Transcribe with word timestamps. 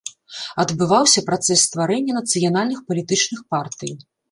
Адбываўся 0.63 1.23
працэс 1.27 1.59
стварэння 1.67 2.17
нацыянальных 2.19 2.83
палітычных 2.91 3.47
партый. 3.55 3.97